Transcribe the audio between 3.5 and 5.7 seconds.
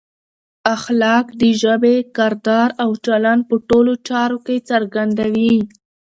ټولو چارو کې څرګندوي.